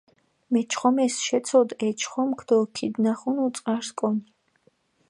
მეჩხომეს 0.51 1.15
შეცოდჷ 1.25 1.75
ე 1.87 1.89
ჩხომქ 1.99 2.39
დო 2.47 2.57
ქიდნახუნუ 2.75 3.45
წყარს 3.55 3.89
კონი. 3.99 4.23